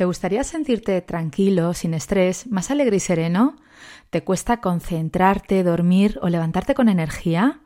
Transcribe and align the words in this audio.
¿Te 0.00 0.06
gustaría 0.06 0.44
sentirte 0.44 1.02
tranquilo, 1.02 1.74
sin 1.74 1.92
estrés, 1.92 2.46
más 2.46 2.70
alegre 2.70 2.96
y 2.96 3.00
sereno? 3.00 3.56
¿Te 4.08 4.24
cuesta 4.24 4.62
concentrarte, 4.62 5.62
dormir 5.62 6.18
o 6.22 6.30
levantarte 6.30 6.74
con 6.74 6.88
energía? 6.88 7.60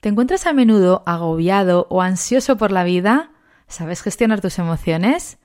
¿Te 0.00 0.10
encuentras 0.10 0.46
a 0.46 0.52
menudo 0.52 1.02
agobiado 1.06 1.86
o 1.88 2.02
ansioso 2.02 2.58
por 2.58 2.72
la 2.72 2.84
vida? 2.84 3.30
¿Sabes 3.68 4.02
gestionar 4.02 4.42
tus 4.42 4.58
emociones? 4.58 5.38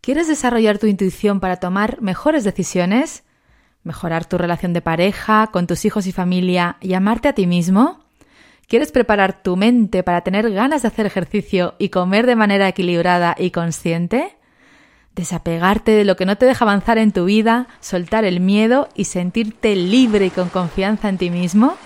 ¿Quieres 0.00 0.26
desarrollar 0.26 0.78
tu 0.78 0.88
intuición 0.88 1.38
para 1.38 1.58
tomar 1.58 2.02
mejores 2.02 2.42
decisiones? 2.42 3.22
¿Mejorar 3.84 4.24
tu 4.24 4.38
relación 4.38 4.72
de 4.72 4.82
pareja, 4.82 5.50
con 5.52 5.68
tus 5.68 5.84
hijos 5.84 6.08
y 6.08 6.12
familia 6.12 6.76
y 6.80 6.94
amarte 6.94 7.28
a 7.28 7.34
ti 7.34 7.46
mismo? 7.46 8.00
¿Quieres 8.66 8.90
preparar 8.90 9.44
tu 9.44 9.56
mente 9.56 10.02
para 10.02 10.22
tener 10.22 10.50
ganas 10.50 10.82
de 10.82 10.88
hacer 10.88 11.06
ejercicio 11.06 11.76
y 11.78 11.90
comer 11.90 12.26
de 12.26 12.34
manera 12.34 12.66
equilibrada 12.66 13.36
y 13.38 13.52
consciente? 13.52 14.41
Desapegarte 15.14 15.92
de 15.92 16.04
lo 16.04 16.16
que 16.16 16.26
no 16.26 16.36
te 16.36 16.46
deja 16.46 16.64
avanzar 16.64 16.98
en 16.98 17.12
tu 17.12 17.24
vida, 17.24 17.68
soltar 17.80 18.24
el 18.24 18.40
miedo 18.40 18.88
y 18.94 19.04
sentirte 19.04 19.76
libre 19.76 20.26
y 20.26 20.30
con 20.30 20.48
confianza 20.48 21.08
en 21.08 21.18
ti 21.18 21.30
mismo? 21.30 21.76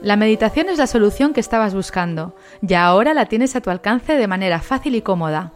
La 0.00 0.16
meditación 0.16 0.68
es 0.68 0.78
la 0.78 0.86
solución 0.86 1.32
que 1.32 1.40
estabas 1.40 1.74
buscando 1.74 2.34
y 2.62 2.74
ahora 2.74 3.14
la 3.14 3.26
tienes 3.26 3.56
a 3.56 3.60
tu 3.60 3.70
alcance 3.70 4.14
de 4.14 4.28
manera 4.28 4.60
fácil 4.60 4.94
y 4.94 5.02
cómoda. 5.02 5.52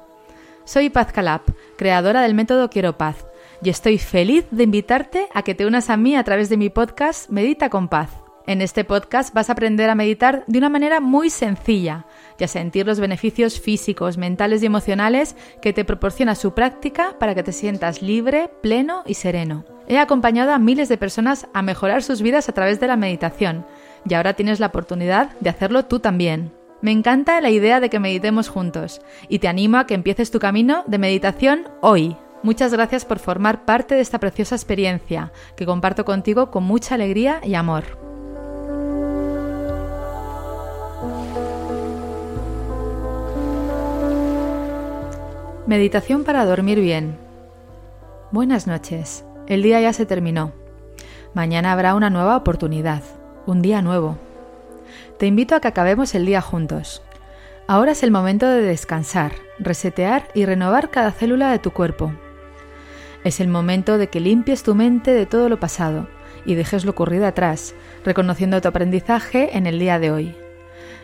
Soy 0.65 0.91
Paz 0.91 1.13
Calab, 1.13 1.43
creadora 1.77 2.23
del 2.23 2.35
método 2.35 2.71
Quiero 2.71 2.97
Paz, 2.97 3.27
y 3.63 3.71
estoy 3.71 3.99
feliz 3.99 4.45
de 4.51 4.65
invitarte 4.65 5.29
a 5.35 5.43
que 5.43 5.55
te 5.55 5.67
unas 5.67 5.91
a 5.91 5.97
mí 5.97 6.17
a 6.17 6.25
través 6.25 6.49
de 6.49 6.57
mi 6.57 6.71
podcast 6.71 7.31
Medita 7.31 7.71
con 7.71 7.89
Paz. 7.89 8.22
En 8.47 8.61
este 8.61 8.85
podcast 8.85 9.33
vas 9.33 9.49
a 9.49 9.53
aprender 9.53 9.89
a 9.89 9.95
meditar 9.95 10.43
de 10.49 10.59
una 10.59 10.69
manera 10.69 11.01
muy 11.01 11.31
sencilla 11.31 12.07
y 12.39 12.45
a 12.45 12.49
sentir 12.49 12.87
los 12.87 12.99
beneficios 12.99 13.61
físicos, 13.61 14.19
mentales 14.19 14.63
y 14.63 14.67
emocionales 14.67 15.37
que 15.61 15.73
te 15.73 15.85
proporciona 15.85 16.35
su 16.35 16.53
práctica 16.53 17.17
para 17.21 17.37
que 17.37 17.45
te 17.45 17.53
sientas 17.53 18.03
libre, 18.03 18.51
pleno 18.61 19.05
y 19.07 19.15
sereno. 19.15 19.65
He 19.87 19.99
acompañado 19.99 20.53
a 20.53 20.59
miles 20.59 20.89
de 20.89 20.99
personas 20.99 21.47
a 21.55 21.63
mejorar 21.63 22.03
sus 22.03 22.21
vidas 22.21 22.49
a 22.49 22.53
través 22.53 22.81
de 22.81 22.89
la 22.89 22.97
meditación 22.97 23.65
y 24.09 24.15
ahora 24.15 24.35
tienes 24.35 24.59
la 24.59 24.67
oportunidad 24.67 25.39
de 25.39 25.51
hacerlo 25.51 25.85
tú 25.85 26.01
también. 26.01 26.53
Me 26.81 26.91
encanta 26.91 27.41
la 27.41 27.51
idea 27.51 27.79
de 27.79 27.91
que 27.91 28.01
meditemos 28.01 28.49
juntos 28.49 29.01
y 29.29 29.39
te 29.39 29.47
animo 29.47 29.79
a 29.79 29.87
que 29.87 29.95
empieces 29.95 30.33
tu 30.33 30.41
camino 30.41 30.83
de 30.89 30.99
meditación 30.99 31.69
hoy. 31.81 32.17
Muchas 32.43 32.73
gracias 32.73 33.05
por 33.05 33.21
formar 33.21 33.65
parte 33.65 33.95
de 33.95 34.01
esta 34.01 34.19
preciosa 34.19 34.57
experiencia 34.57 35.33
que 35.57 35.65
comparto 35.65 36.05
contigo 36.05 36.51
con 36.51 36.65
mucha 36.65 36.97
alegría 36.97 37.41
y 37.45 37.55
amor. 37.55 38.02
Meditación 45.65 46.25
para 46.25 46.45
dormir 46.45 46.81
bien. 46.81 47.17
Buenas 48.33 48.67
noches. 48.67 49.25
El 49.47 49.63
día 49.63 49.81
ya 49.81 49.93
se 49.93 50.07
terminó. 50.07 50.51
Mañana 51.35 51.71
habrá 51.71 51.95
una 51.95 52.11
nueva 52.11 52.37
oportunidad, 52.37 53.05
un 53.47 53.63
día 53.63 53.81
nuevo. 53.81 54.19
Te 55.21 55.27
invito 55.27 55.55
a 55.55 55.61
que 55.61 55.69
acabemos 55.69 56.17
el 56.17 56.27
día 56.27 56.41
juntos. 56.41 57.01
Ahora 57.69 57.93
es 57.93 58.03
el 58.03 58.11
momento 58.11 58.49
de 58.49 58.61
descansar, 58.61 59.35
resetear 59.61 60.27
y 60.35 60.47
renovar 60.47 60.91
cada 60.91 61.13
célula 61.13 61.53
de 61.53 61.61
tu 61.61 61.71
cuerpo. 61.71 62.13
Es 63.23 63.39
el 63.39 63.47
momento 63.47 63.99
de 63.99 64.09
que 64.09 64.19
limpies 64.19 64.65
tu 64.65 64.75
mente 64.75 65.15
de 65.15 65.27
todo 65.27 65.49
lo 65.49 65.61
pasado 65.61 66.09
y 66.45 66.57
dejes 66.57 66.85
lo 66.85 66.91
ocurrido 66.91 67.25
atrás, 67.25 67.77
reconociendo 68.05 68.61
tu 68.61 68.67
aprendizaje 68.67 69.57
en 69.57 69.69
el 69.69 69.79
día 69.79 70.01
de 70.01 70.11
hoy. 70.11 70.37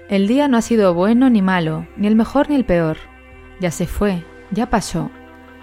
El 0.08 0.26
día 0.26 0.48
no 0.48 0.56
ha 0.56 0.62
sido 0.62 0.94
bueno 0.94 1.30
ni 1.30 1.42
malo, 1.42 1.86
ni 1.96 2.08
el 2.08 2.16
mejor 2.16 2.50
ni 2.50 2.56
el 2.56 2.64
peor. 2.64 2.96
Ya 3.60 3.70
se 3.70 3.86
fue, 3.86 4.24
ya 4.50 4.70
pasó. 4.70 5.10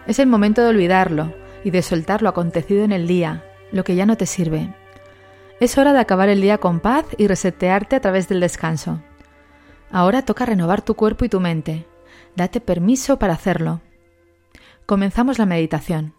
Es 0.07 0.19
el 0.19 0.27
momento 0.27 0.61
de 0.61 0.69
olvidarlo 0.69 1.33
y 1.63 1.71
de 1.71 1.81
soltar 1.81 2.21
lo 2.21 2.29
acontecido 2.29 2.83
en 2.83 2.91
el 2.91 3.07
día, 3.07 3.43
lo 3.71 3.83
que 3.83 3.95
ya 3.95 4.05
no 4.05 4.17
te 4.17 4.25
sirve. 4.25 4.73
Es 5.59 5.77
hora 5.77 5.93
de 5.93 5.99
acabar 5.99 6.29
el 6.29 6.41
día 6.41 6.57
con 6.57 6.79
paz 6.79 7.05
y 7.17 7.27
resetearte 7.27 7.95
a 7.95 8.01
través 8.01 8.27
del 8.27 8.39
descanso. 8.39 9.01
Ahora 9.91 10.23
toca 10.23 10.45
renovar 10.45 10.81
tu 10.81 10.95
cuerpo 10.95 11.25
y 11.25 11.29
tu 11.29 11.39
mente. 11.39 11.87
Date 12.35 12.59
permiso 12.59 13.17
para 13.17 13.33
hacerlo. 13.33 13.81
Comenzamos 14.85 15.39
la 15.39 15.45
meditación. 15.45 16.13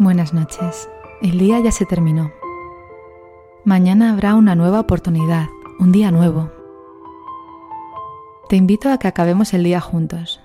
Buenas 0.00 0.32
noches. 0.32 0.88
El 1.20 1.38
día 1.38 1.60
ya 1.60 1.70
se 1.72 1.84
terminó. 1.84 2.32
Mañana 3.66 4.10
habrá 4.10 4.34
una 4.34 4.54
nueva 4.54 4.80
oportunidad, 4.80 5.48
un 5.78 5.92
día 5.92 6.10
nuevo. 6.10 6.50
Te 8.48 8.56
invito 8.56 8.88
a 8.88 8.96
que 8.96 9.08
acabemos 9.08 9.52
el 9.52 9.62
día 9.62 9.78
juntos. 9.78 10.40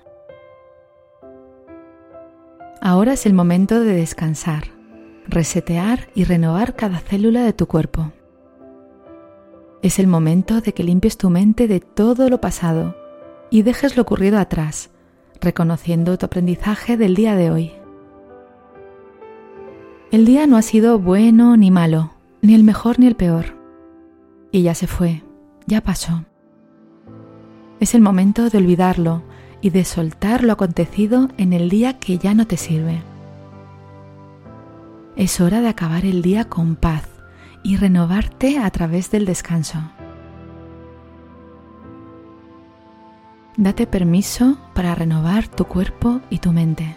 Ahora 2.82 3.14
es 3.14 3.24
el 3.24 3.32
momento 3.32 3.80
de 3.80 3.94
descansar, 3.94 4.64
resetear 5.26 6.10
y 6.14 6.24
renovar 6.24 6.76
cada 6.76 6.98
célula 6.98 7.42
de 7.42 7.54
tu 7.54 7.66
cuerpo. 7.66 8.12
Es 9.80 9.98
el 9.98 10.06
momento 10.06 10.60
de 10.60 10.74
que 10.74 10.84
limpies 10.84 11.16
tu 11.16 11.30
mente 11.30 11.66
de 11.66 11.80
todo 11.80 12.28
lo 12.28 12.42
pasado 12.42 12.94
y 13.48 13.62
dejes 13.62 13.96
lo 13.96 14.02
ocurrido 14.02 14.38
atrás, 14.38 14.90
reconociendo 15.40 16.18
tu 16.18 16.26
aprendizaje 16.26 16.98
del 16.98 17.14
día 17.14 17.36
de 17.36 17.50
hoy. 17.50 17.85
El 20.12 20.24
día 20.24 20.46
no 20.46 20.56
ha 20.56 20.62
sido 20.62 21.00
bueno 21.00 21.56
ni 21.56 21.72
malo, 21.72 22.12
ni 22.40 22.54
el 22.54 22.62
mejor 22.62 23.00
ni 23.00 23.08
el 23.08 23.16
peor. 23.16 23.56
Y 24.52 24.62
ya 24.62 24.74
se 24.74 24.86
fue, 24.86 25.24
ya 25.66 25.80
pasó. 25.80 26.24
Es 27.80 27.92
el 27.92 28.02
momento 28.02 28.48
de 28.48 28.58
olvidarlo 28.58 29.24
y 29.60 29.70
de 29.70 29.84
soltar 29.84 30.44
lo 30.44 30.52
acontecido 30.52 31.28
en 31.38 31.52
el 31.52 31.68
día 31.68 31.98
que 31.98 32.18
ya 32.18 32.34
no 32.34 32.46
te 32.46 32.56
sirve. 32.56 33.02
Es 35.16 35.40
hora 35.40 35.60
de 35.60 35.68
acabar 35.68 36.04
el 36.04 36.22
día 36.22 36.44
con 36.44 36.76
paz 36.76 37.08
y 37.64 37.76
renovarte 37.76 38.58
a 38.58 38.70
través 38.70 39.10
del 39.10 39.24
descanso. 39.24 39.78
Date 43.56 43.88
permiso 43.88 44.56
para 44.72 44.94
renovar 44.94 45.48
tu 45.48 45.64
cuerpo 45.64 46.20
y 46.30 46.38
tu 46.38 46.52
mente. 46.52 46.94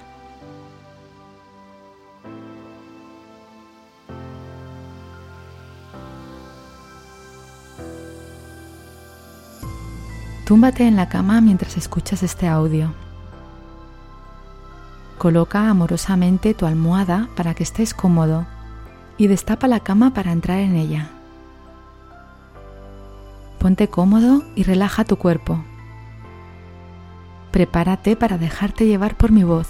Túmbate 10.49 10.87
en 10.87 10.95
la 10.95 11.09
cama 11.09 11.41
mientras 11.41 11.77
escuchas 11.77 12.23
este 12.23 12.47
audio. 12.47 12.91
Coloca 15.19 15.69
amorosamente 15.69 16.55
tu 16.55 16.65
almohada 16.65 17.29
para 17.35 17.53
que 17.53 17.61
estés 17.61 17.93
cómodo 17.93 18.47
y 19.19 19.27
destapa 19.27 19.67
la 19.67 19.81
cama 19.81 20.11
para 20.15 20.31
entrar 20.31 20.57
en 20.57 20.75
ella. 20.75 21.11
Ponte 23.59 23.89
cómodo 23.89 24.41
y 24.55 24.63
relaja 24.63 25.05
tu 25.05 25.17
cuerpo. 25.17 25.63
Prepárate 27.51 28.15
para 28.15 28.39
dejarte 28.39 28.87
llevar 28.87 29.17
por 29.17 29.31
mi 29.31 29.43
voz 29.43 29.67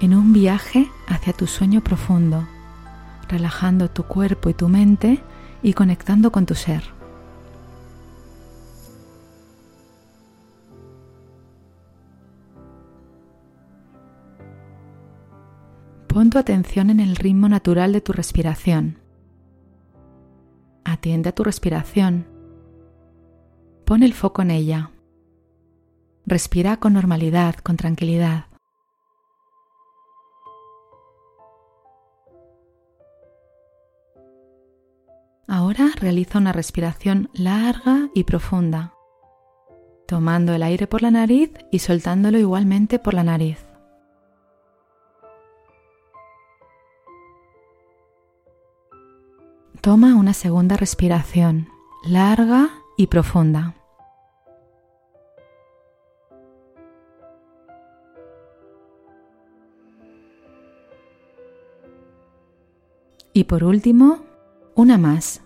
en 0.00 0.16
un 0.16 0.32
viaje 0.32 0.90
hacia 1.06 1.32
tu 1.32 1.46
sueño 1.46 1.80
profundo, 1.80 2.44
relajando 3.28 3.88
tu 3.88 4.02
cuerpo 4.02 4.50
y 4.50 4.54
tu 4.54 4.68
mente 4.68 5.22
y 5.62 5.74
conectando 5.74 6.32
con 6.32 6.44
tu 6.44 6.56
ser. 6.56 6.97
Pon 16.28 16.32
tu 16.32 16.38
atención 16.40 16.90
en 16.90 17.00
el 17.00 17.16
ritmo 17.16 17.48
natural 17.48 17.90
de 17.90 18.02
tu 18.02 18.12
respiración. 18.12 18.98
Atiende 20.84 21.30
a 21.30 21.32
tu 21.32 21.42
respiración. 21.42 22.26
Pon 23.86 24.02
el 24.02 24.12
foco 24.12 24.42
en 24.42 24.50
ella. 24.50 24.90
Respira 26.26 26.76
con 26.76 26.92
normalidad, 26.92 27.54
con 27.54 27.78
tranquilidad. 27.78 28.44
Ahora 35.46 35.88
realiza 35.98 36.36
una 36.36 36.52
respiración 36.52 37.30
larga 37.32 38.10
y 38.14 38.24
profunda, 38.24 38.92
tomando 40.06 40.52
el 40.52 40.62
aire 40.62 40.86
por 40.86 41.00
la 41.00 41.10
nariz 41.10 41.52
y 41.72 41.78
soltándolo 41.78 42.36
igualmente 42.36 42.98
por 42.98 43.14
la 43.14 43.24
nariz. 43.24 43.67
Toma 49.80 50.16
una 50.16 50.34
segunda 50.34 50.76
respiración, 50.76 51.68
larga 52.04 52.68
y 52.96 53.06
profunda. 53.06 53.74
Y 63.32 63.44
por 63.44 63.62
último, 63.62 64.18
una 64.74 64.98
más. 64.98 65.40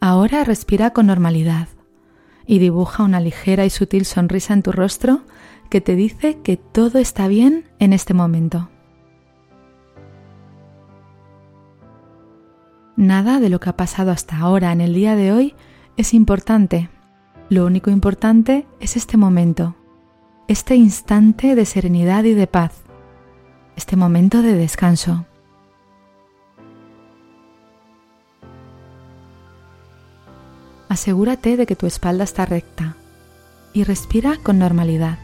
Ahora 0.00 0.44
respira 0.44 0.92
con 0.92 1.08
normalidad 1.08 1.66
y 2.46 2.58
dibuja 2.58 3.02
una 3.02 3.20
ligera 3.20 3.64
y 3.64 3.70
sutil 3.70 4.04
sonrisa 4.04 4.54
en 4.54 4.62
tu 4.62 4.72
rostro 4.72 5.22
que 5.68 5.80
te 5.80 5.96
dice 5.96 6.38
que 6.42 6.56
todo 6.56 6.98
está 6.98 7.28
bien 7.28 7.64
en 7.78 7.92
este 7.92 8.14
momento. 8.14 8.68
Nada 12.96 13.40
de 13.40 13.50
lo 13.50 13.60
que 13.60 13.68
ha 13.68 13.76
pasado 13.76 14.10
hasta 14.10 14.38
ahora 14.38 14.72
en 14.72 14.80
el 14.80 14.94
día 14.94 15.16
de 15.16 15.32
hoy 15.32 15.54
es 15.96 16.14
importante. 16.14 16.88
Lo 17.48 17.66
único 17.66 17.90
importante 17.90 18.66
es 18.80 18.96
este 18.96 19.16
momento, 19.16 19.76
este 20.48 20.76
instante 20.76 21.54
de 21.54 21.64
serenidad 21.66 22.24
y 22.24 22.34
de 22.34 22.46
paz, 22.46 22.72
este 23.76 23.96
momento 23.96 24.40
de 24.40 24.54
descanso. 24.54 25.26
Asegúrate 30.88 31.56
de 31.56 31.66
que 31.66 31.76
tu 31.76 31.86
espalda 31.86 32.24
está 32.24 32.46
recta 32.46 32.96
y 33.72 33.84
respira 33.84 34.36
con 34.42 34.58
normalidad. 34.58 35.18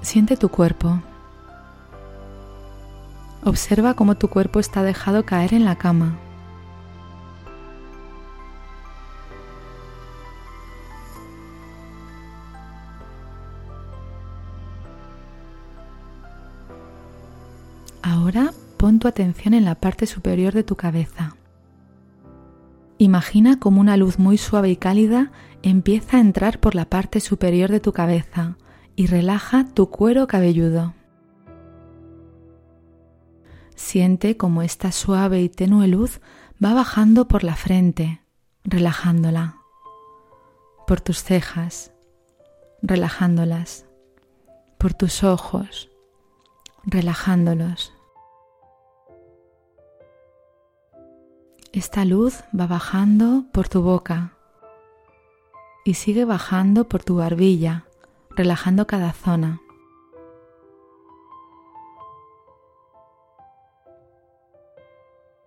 Siente 0.00 0.36
tu 0.36 0.48
cuerpo. 0.48 1.00
Observa 3.44 3.94
cómo 3.94 4.16
tu 4.16 4.28
cuerpo 4.28 4.60
está 4.60 4.82
dejado 4.82 5.24
caer 5.24 5.54
en 5.54 5.64
la 5.64 5.76
cama. 5.76 6.18
Tu 19.00 19.08
atención 19.08 19.52
en 19.54 19.64
la 19.64 19.74
parte 19.74 20.06
superior 20.06 20.54
de 20.54 20.62
tu 20.62 20.76
cabeza. 20.76 21.36
Imagina 22.98 23.58
como 23.58 23.80
una 23.80 23.96
luz 23.96 24.20
muy 24.20 24.38
suave 24.38 24.70
y 24.70 24.76
cálida 24.76 25.32
empieza 25.62 26.18
a 26.18 26.20
entrar 26.20 26.60
por 26.60 26.76
la 26.76 26.84
parte 26.84 27.18
superior 27.18 27.70
de 27.70 27.80
tu 27.80 27.92
cabeza, 27.92 28.56
y 28.96 29.06
relaja 29.06 29.64
tu 29.64 29.88
cuero 29.88 30.26
cabelludo. 30.26 30.92
Siente 33.74 34.36
como 34.36 34.60
esta 34.60 34.92
suave 34.92 35.40
y 35.40 35.48
tenue 35.48 35.88
luz 35.88 36.20
va 36.62 36.74
bajando 36.74 37.26
por 37.26 37.42
la 37.42 37.56
frente, 37.56 38.20
relajándola, 38.62 39.56
por 40.86 41.00
tus 41.00 41.22
cejas, 41.22 41.92
relajándolas, 42.82 43.86
por 44.76 44.92
tus 44.92 45.24
ojos, 45.24 45.90
relajándolos. 46.84 47.94
Esta 51.72 52.04
luz 52.04 52.42
va 52.58 52.66
bajando 52.66 53.44
por 53.52 53.68
tu 53.68 53.80
boca 53.80 54.32
y 55.84 55.94
sigue 55.94 56.24
bajando 56.24 56.88
por 56.88 57.04
tu 57.04 57.14
barbilla, 57.14 57.84
relajando 58.30 58.88
cada 58.88 59.12
zona. 59.12 59.60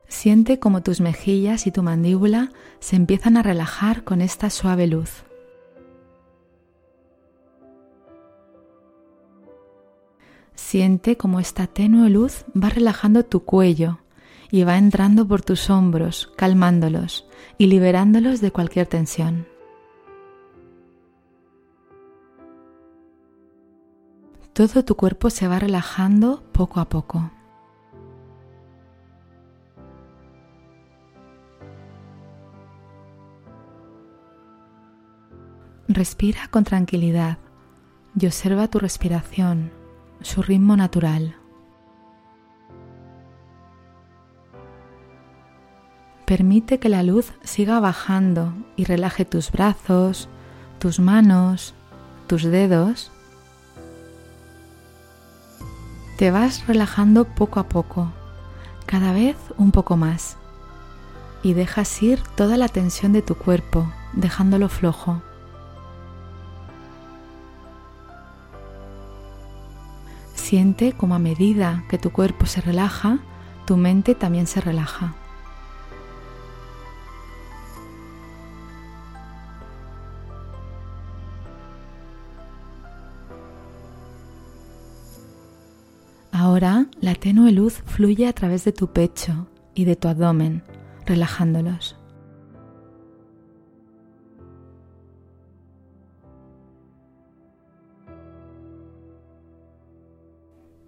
Siente 0.07 0.59
como 0.59 0.81
tus 0.81 1.01
mejillas 1.01 1.67
y 1.67 1.71
tu 1.71 1.83
mandíbula 1.83 2.53
se 2.79 2.95
empiezan 2.95 3.35
a 3.35 3.43
relajar 3.43 4.05
con 4.05 4.21
esta 4.21 4.49
suave 4.49 4.87
luz. 4.87 5.25
Siente 10.55 11.17
como 11.17 11.41
esta 11.41 11.67
tenue 11.67 12.09
luz 12.09 12.45
va 12.55 12.69
relajando 12.69 13.25
tu 13.25 13.43
cuello 13.43 13.99
y 14.53 14.63
va 14.65 14.77
entrando 14.77 15.27
por 15.27 15.41
tus 15.41 15.71
hombros, 15.71 16.31
calmándolos 16.35 17.27
y 17.57 17.65
liberándolos 17.65 18.39
de 18.39 18.51
cualquier 18.51 18.85
tensión. 18.85 19.47
Todo 24.53 24.85
tu 24.85 24.93
cuerpo 24.93 25.31
se 25.31 25.47
va 25.47 25.57
relajando 25.57 26.43
poco 26.51 26.79
a 26.79 26.87
poco. 26.87 27.31
Respira 35.87 36.47
con 36.51 36.63
tranquilidad 36.63 37.39
y 38.15 38.27
observa 38.27 38.67
tu 38.67 38.77
respiración, 38.77 39.71
su 40.21 40.43
ritmo 40.43 40.77
natural. 40.77 41.42
Permite 46.25 46.79
que 46.79 46.89
la 46.89 47.03
luz 47.03 47.33
siga 47.43 47.79
bajando 47.79 48.53
y 48.75 48.85
relaje 48.85 49.25
tus 49.25 49.51
brazos, 49.51 50.29
tus 50.79 50.99
manos, 50.99 51.73
tus 52.27 52.43
dedos 52.43 53.11
te 56.17 56.31
vas 56.31 56.65
relajando 56.67 57.25
poco 57.25 57.59
a 57.59 57.67
poco, 57.67 58.11
cada 58.85 59.13
vez 59.13 59.35
un 59.57 59.71
poco 59.71 59.97
más, 59.97 60.37
y 61.41 61.53
dejas 61.53 62.01
ir 62.01 62.21
toda 62.35 62.55
la 62.55 62.67
tensión 62.67 63.13
de 63.13 63.21
tu 63.21 63.35
cuerpo, 63.35 63.91
dejándolo 64.13 64.69
flojo. 64.69 65.21
Siente 70.35 70.93
como 70.93 71.15
a 71.15 71.19
medida 71.19 71.83
que 71.89 71.97
tu 71.97 72.11
cuerpo 72.11 72.45
se 72.45 72.61
relaja, 72.61 73.19
tu 73.65 73.75
mente 73.75 74.13
también 74.13 74.45
se 74.45 74.61
relaja. 74.61 75.15
Ahora 86.53 86.85
la 87.01 87.15
tenue 87.15 87.51
luz 87.51 87.81
fluye 87.83 88.27
a 88.27 88.33
través 88.33 88.63
de 88.63 88.71
tu 88.71 88.93
pecho 88.93 89.47
y 89.73 89.85
de 89.85 89.95
tu 89.95 90.07
abdomen, 90.07 90.61
relajándolos. 91.03 91.97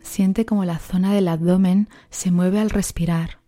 Siente 0.03 0.45
como 0.45 0.65
la 0.65 0.77
zona 0.77 1.15
del 1.15 1.27
abdomen 1.27 1.89
se 2.11 2.29
mueve 2.29 2.59
al 2.59 2.69
respirar, 2.69 3.39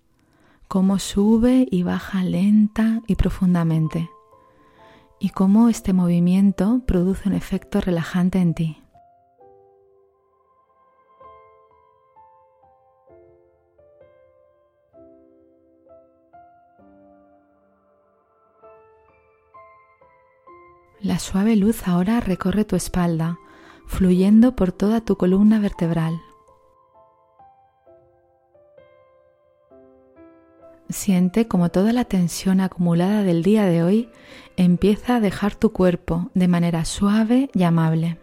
cómo 0.68 0.98
sube 0.98 1.68
y 1.70 1.84
baja 1.84 2.24
lenta 2.24 3.04
y 3.06 3.14
profundamente, 3.14 4.10
y 5.20 5.30
cómo 5.30 5.70
este 5.70 5.94
movimiento 5.94 6.82
produce 6.88 7.30
un 7.30 7.36
efecto 7.36 7.80
relajante 7.80 8.40
en 8.40 8.56
ti. 8.56 8.87
La 21.02 21.20
suave 21.20 21.56
luz 21.56 21.88
ahora 21.88 22.20
recorre 22.22 22.66
tu 22.66 22.76
espalda, 22.76 23.38
fluyendo 23.86 24.56
por 24.56 24.72
toda 24.72 25.02
tu 25.02 25.16
columna 25.16 25.60
vertebral. 25.60 26.20
Siente 30.90 31.48
como 31.48 31.70
toda 31.70 31.94
la 31.94 32.06
tensión 32.06 32.62
acumulada 32.62 33.22
del 33.22 33.44
día 33.44 33.66
de 33.66 33.84
hoy 33.84 34.10
empieza 34.56 35.18
a 35.18 35.20
dejar 35.20 35.54
tu 35.54 35.72
cuerpo 35.72 36.32
de 36.34 36.48
manera 36.48 36.84
suave 36.84 37.52
y 37.54 37.62
amable. 37.62 38.18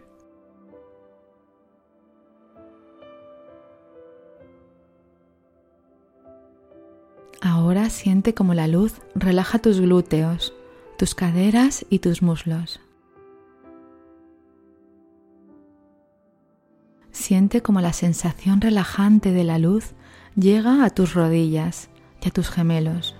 Ahora 7.39 7.89
siente 7.89 8.33
como 8.33 8.53
la 8.53 8.67
luz 8.67 8.95
relaja 9.13 9.59
tus 9.59 9.79
glúteos, 9.79 10.53
tus 10.97 11.15
caderas 11.15 11.85
y 11.89 11.99
tus 11.99 12.21
muslos. 12.21 12.79
Siente 17.11 17.61
como 17.61 17.81
la 17.81 17.93
sensación 17.93 18.61
relajante 18.61 19.31
de 19.31 19.43
la 19.43 19.57
luz 19.57 19.93
llega 20.35 20.83
a 20.83 20.89
tus 20.89 21.13
rodillas 21.13 21.89
y 22.21 22.27
a 22.27 22.31
tus 22.31 22.49
gemelos. 22.49 23.15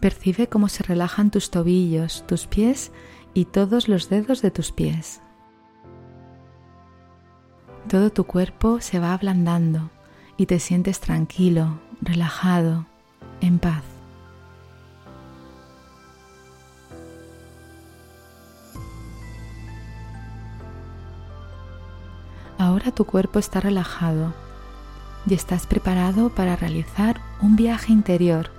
Percibe 0.00 0.48
cómo 0.48 0.68
se 0.68 0.82
relajan 0.82 1.30
tus 1.30 1.50
tobillos, 1.50 2.26
tus 2.26 2.46
pies 2.46 2.92
y 3.32 3.46
todos 3.46 3.88
los 3.88 4.10
dedos 4.10 4.42
de 4.42 4.50
tus 4.50 4.72
pies. 4.72 5.22
Todo 7.88 8.10
tu 8.10 8.24
cuerpo 8.24 8.80
se 8.80 8.98
va 8.98 9.14
ablandando 9.14 9.90
y 10.36 10.46
te 10.46 10.58
sientes 10.58 11.00
tranquilo, 11.00 11.78
relajado, 12.04 12.86
en 13.40 13.58
paz. 13.58 13.82
Ahora 22.58 22.92
tu 22.92 23.04
cuerpo 23.04 23.38
está 23.38 23.60
relajado 23.60 24.32
y 25.26 25.34
estás 25.34 25.66
preparado 25.66 26.30
para 26.30 26.56
realizar 26.56 27.20
un 27.42 27.56
viaje 27.56 27.92
interior 27.92 28.50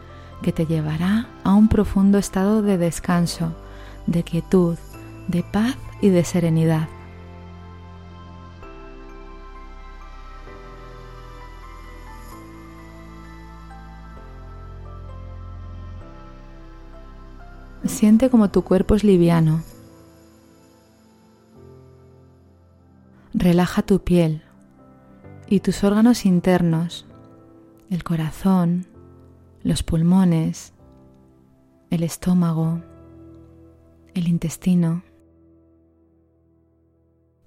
que 0.42 0.52
te 0.52 0.66
llevará 0.66 1.28
a 1.44 1.54
un 1.54 1.70
profundo 1.70 2.18
estado 2.18 2.62
de 2.62 2.78
descanso, 2.78 3.54
de 4.06 4.24
quietud, 4.24 4.78
de 5.28 5.44
paz 5.44 5.76
y 6.02 6.10
de 6.10 6.24
serenidad. 6.24 6.88
Siente 18.06 18.30
como 18.30 18.52
tu 18.52 18.64
cuerpo 18.64 18.94
es 18.94 19.04
liviano. 19.04 19.64
Relaja 23.34 23.82
tu 23.82 24.04
piel 24.04 24.44
y 25.48 25.62
tus 25.62 25.84
órganos 25.84 26.28
internos, 26.28 27.08
el 27.90 28.04
corazón, 28.04 28.86
los 29.64 29.82
pulmones, 29.82 30.74
el 31.90 32.04
estómago, 32.04 32.84
el 34.14 34.28
intestino. 34.28 35.02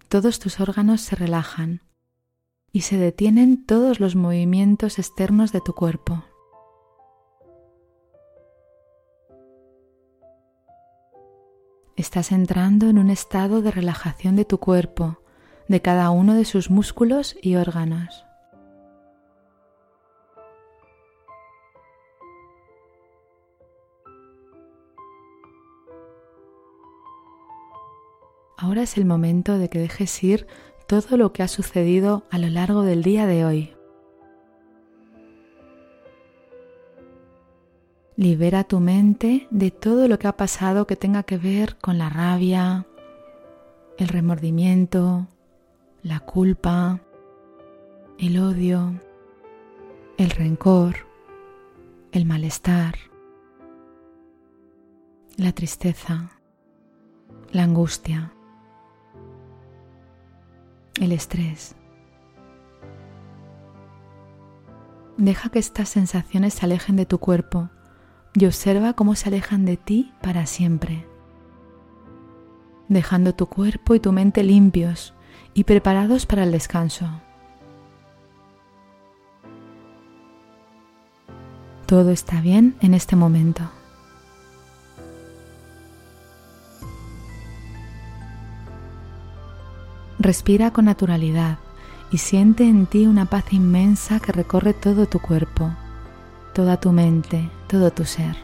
Todos 0.09 0.41
tus 0.41 0.59
órganos 0.59 1.03
se 1.03 1.15
relajan 1.15 1.83
y 2.73 2.81
se 2.81 2.97
detienen 2.97 3.65
todos 3.65 4.01
los 4.01 4.17
movimientos 4.17 4.99
externos 4.99 5.53
de 5.53 5.61
tu 5.61 5.73
cuerpo. 5.73 6.25
Estás 11.99 12.31
entrando 12.31 12.89
en 12.89 12.97
un 12.97 13.11
estado 13.11 13.61
de 13.61 13.73
relajación 13.73 14.37
de 14.37 14.45
tu 14.45 14.59
cuerpo, 14.59 15.19
de 15.67 15.83
cada 15.83 16.11
uno 16.11 16.37
de 16.37 16.45
sus 16.45 16.71
músculos 16.71 17.37
y 17.43 17.57
órganos. 17.57 18.25
Ahora 28.57 28.83
es 28.83 28.97
el 28.97 29.05
momento 29.05 29.59
de 29.59 29.69
que 29.69 29.81
dejes 29.81 30.23
ir 30.23 30.47
todo 30.87 31.17
lo 31.17 31.33
que 31.33 31.43
ha 31.43 31.49
sucedido 31.49 32.29
a 32.31 32.39
lo 32.39 32.47
largo 32.47 32.83
del 32.83 33.03
día 33.03 33.27
de 33.27 33.45
hoy. 33.45 33.78
Libera 38.19 38.65
tu 38.65 38.81
mente 38.81 39.47
de 39.51 39.71
todo 39.71 40.09
lo 40.09 40.19
que 40.19 40.27
ha 40.27 40.37
pasado 40.37 40.87
que 40.87 40.97
tenga 40.97 41.23
que 41.23 41.39
ver 41.39 41.79
con 41.79 41.97
la 41.97 42.11
rabia, 42.11 42.85
el 43.97 44.09
remordimiento, 44.09 45.29
la 46.03 46.21
culpa, 46.21 47.01
el 48.19 48.39
odio, 48.39 49.01
el 50.19 50.31
rencor, 50.31 51.07
el 52.13 52.27
malestar, 52.27 52.97
la 55.37 55.53
tristeza, 55.53 56.33
la 57.53 57.63
angustia 57.63 58.33
el 61.01 61.13
estrés. 61.13 61.75
Deja 65.17 65.49
que 65.49 65.59
estas 65.59 65.89
sensaciones 65.89 66.55
se 66.55 66.67
alejen 66.67 66.97
de 66.97 67.07
tu 67.07 67.19
cuerpo 67.19 67.71
y 68.39 68.47
observa 68.47 68.93
cómo 68.93 69.15
se 69.15 69.29
alejan 69.29 69.65
de 69.65 69.77
ti 69.77 70.13
para 70.23 70.47
siempre, 70.47 71.05
dejando 72.89 73.35
tu 73.35 73.47
cuerpo 73.47 73.95
y 73.95 74.01
tu 74.01 74.13
mente 74.13 74.43
limpios 74.43 75.15
y 75.55 75.65
preparados 75.65 76.25
para 76.25 76.45
el 76.45 76.53
descanso. 76.53 77.09
Todo 81.87 82.11
está 82.11 82.41
bien 82.41 82.77
en 82.81 82.95
este 82.95 83.17
momento. 83.17 83.71
Respira 90.19 90.73
con 90.73 90.85
naturalidad 90.85 91.59
y 92.11 92.19
siente 92.19 92.65
en 92.65 92.87
ti 92.87 93.07
una 93.07 93.25
paz 93.25 93.53
inmensa 93.53 94.21
que 94.21 94.33
recorre 94.33 94.75
todo 94.75 95.07
tu 95.07 95.21
cuerpo, 95.21 95.71
toda 96.59 96.77
tu 96.77 96.91
mente, 96.91 97.49
todo 97.69 97.93
tu 97.93 98.05
ser. 98.05 98.35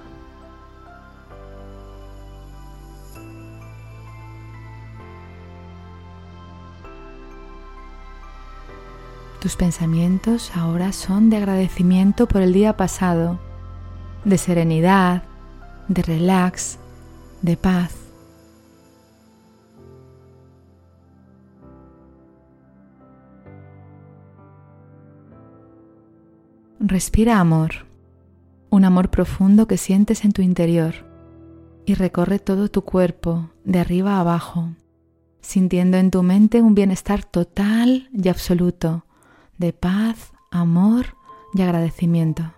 Tus 9.41 9.57
pensamientos 9.57 10.53
ahora 10.55 10.93
son 10.93 11.29
de 11.29 11.39
agradecimiento 11.39 12.29
por 12.29 12.41
el 12.41 12.53
día 12.53 12.77
pasado, 12.77 13.41
de 14.25 14.39
serenidad, 14.39 15.25
de 15.89 16.03
relax, 16.03 16.79
de 17.43 17.57
paz. 17.57 17.97
Respira 26.79 27.41
amor, 27.41 27.87
un 28.75 28.85
amor 28.85 29.09
profundo 29.09 29.69
que 29.69 29.77
sientes 29.77 30.25
en 30.25 30.33
tu 30.33 30.43
interior 30.43 31.07
y 31.87 31.95
recorre 31.95 32.41
todo 32.41 32.69
tu 32.69 32.83
cuerpo 32.83 33.51
de 33.65 33.79
arriba 33.79 34.17
a 34.17 34.21
abajo, 34.21 34.71
sintiendo 35.41 35.97
en 35.97 36.11
tu 36.11 36.25
mente 36.25 36.61
un 36.61 36.75
bienestar 36.75 37.25
total 37.25 38.09
y 38.13 38.29
absoluto 38.29 39.05
de 39.59 39.73
paz, 39.73 40.33
amor 40.51 41.17
y 41.55 41.63
agradecimiento. 41.63 42.53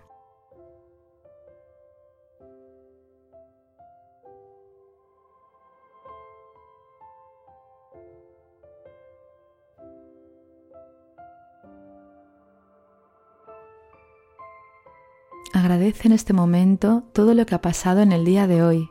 Agradece 15.66 16.06
en 16.06 16.12
este 16.14 16.32
momento 16.32 17.02
todo 17.12 17.34
lo 17.34 17.44
que 17.44 17.56
ha 17.56 17.60
pasado 17.60 18.00
en 18.00 18.12
el 18.12 18.24
día 18.24 18.46
de 18.46 18.62
hoy, 18.62 18.88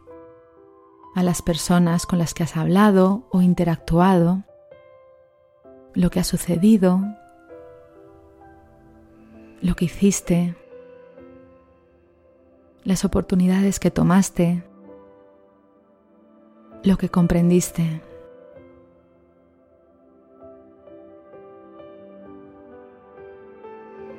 a 1.16 1.24
las 1.24 1.42
personas 1.42 2.06
con 2.06 2.20
las 2.20 2.34
que 2.34 2.44
has 2.44 2.58
hablado 2.58 3.30
o 3.32 3.42
interactuado, 3.42 4.44
lo 5.94 6.10
que 6.10 6.20
ha 6.20 6.26
sucedido, 6.26 7.00
lo 9.62 9.74
que 9.78 9.86
hiciste, 9.86 10.54
las 12.84 13.06
oportunidades 13.06 13.80
que 13.80 13.90
tomaste, 13.90 14.62
lo 16.84 16.98
que 16.98 17.08
comprendiste. 17.08 18.02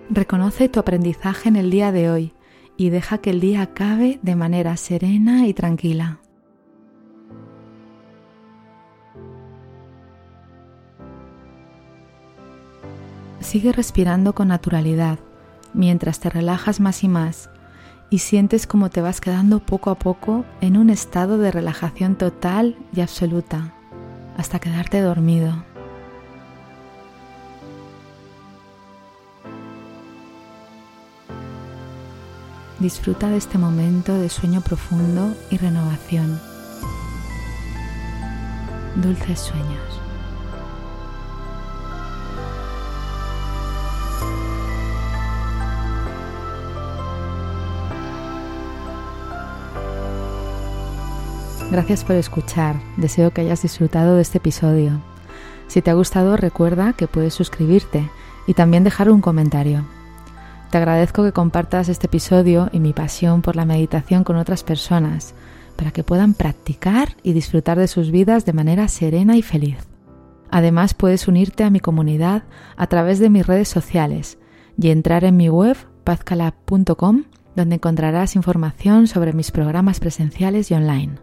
Reconoce 0.08 0.70
tu 0.70 0.80
aprendizaje 0.80 1.50
en 1.50 1.56
el 1.56 1.70
día 1.70 1.92
de 1.92 2.10
hoy 2.10 2.35
y 2.76 2.90
deja 2.90 3.18
que 3.18 3.30
el 3.30 3.40
día 3.40 3.62
acabe 3.62 4.18
de 4.22 4.36
manera 4.36 4.76
serena 4.76 5.46
y 5.46 5.54
tranquila. 5.54 6.20
Sigue 13.40 13.72
respirando 13.72 14.34
con 14.34 14.48
naturalidad 14.48 15.18
mientras 15.72 16.20
te 16.20 16.30
relajas 16.30 16.80
más 16.80 17.04
y 17.04 17.08
más 17.08 17.50
y 18.10 18.18
sientes 18.18 18.66
como 18.66 18.90
te 18.90 19.00
vas 19.00 19.20
quedando 19.20 19.60
poco 19.60 19.90
a 19.90 19.98
poco 19.98 20.44
en 20.60 20.76
un 20.76 20.90
estado 20.90 21.38
de 21.38 21.50
relajación 21.50 22.16
total 22.16 22.76
y 22.94 23.00
absoluta 23.00 23.72
hasta 24.36 24.58
quedarte 24.58 25.00
dormido. 25.00 25.64
Disfruta 32.78 33.30
de 33.30 33.38
este 33.38 33.56
momento 33.56 34.12
de 34.18 34.28
sueño 34.28 34.60
profundo 34.60 35.34
y 35.50 35.56
renovación. 35.56 36.38
Dulces 38.96 39.40
sueños. 39.40 40.00
Gracias 51.70 52.04
por 52.04 52.16
escuchar. 52.16 52.76
Deseo 52.98 53.30
que 53.30 53.40
hayas 53.40 53.62
disfrutado 53.62 54.16
de 54.16 54.22
este 54.22 54.36
episodio. 54.36 55.00
Si 55.66 55.80
te 55.80 55.90
ha 55.90 55.94
gustado, 55.94 56.36
recuerda 56.36 56.92
que 56.92 57.08
puedes 57.08 57.32
suscribirte 57.32 58.10
y 58.46 58.52
también 58.52 58.84
dejar 58.84 59.10
un 59.10 59.22
comentario. 59.22 59.95
Te 60.70 60.78
agradezco 60.78 61.22
que 61.22 61.32
compartas 61.32 61.88
este 61.88 62.06
episodio 62.06 62.68
y 62.72 62.80
mi 62.80 62.92
pasión 62.92 63.42
por 63.42 63.56
la 63.56 63.64
meditación 63.64 64.24
con 64.24 64.36
otras 64.36 64.64
personas 64.64 65.34
para 65.76 65.90
que 65.90 66.02
puedan 66.02 66.34
practicar 66.34 67.16
y 67.22 67.32
disfrutar 67.32 67.78
de 67.78 67.86
sus 67.86 68.10
vidas 68.10 68.44
de 68.44 68.52
manera 68.52 68.88
serena 68.88 69.36
y 69.36 69.42
feliz. 69.42 69.76
Además, 70.50 70.94
puedes 70.94 71.28
unirte 71.28 71.64
a 71.64 71.70
mi 71.70 71.80
comunidad 71.80 72.44
a 72.76 72.86
través 72.86 73.18
de 73.18 73.30
mis 73.30 73.46
redes 73.46 73.68
sociales 73.68 74.38
y 74.80 74.90
entrar 74.90 75.24
en 75.24 75.36
mi 75.36 75.48
web 75.48 75.76
pazcalab.com 76.04 77.24
donde 77.54 77.76
encontrarás 77.76 78.36
información 78.36 79.06
sobre 79.06 79.32
mis 79.32 79.50
programas 79.50 79.98
presenciales 79.98 80.70
y 80.70 80.74
online. 80.74 81.14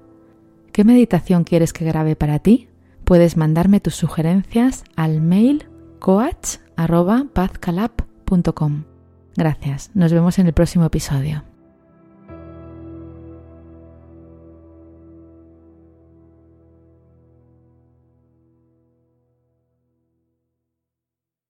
¿Qué 0.71 0.83
meditación 0.83 1.43
quieres 1.43 1.73
que 1.73 1.85
grabe 1.85 2.15
para 2.15 2.39
ti? 2.39 2.69
Puedes 3.03 3.37
mandarme 3.37 3.79
tus 3.79 3.95
sugerencias 3.95 4.83
al 4.95 5.21
mail 5.21 5.67
coach.pazcalab.com. 5.99 8.92
Gracias, 9.35 9.91
nos 9.93 10.13
vemos 10.13 10.37
en 10.39 10.47
el 10.47 10.53
próximo 10.53 10.85
episodio. 10.85 11.43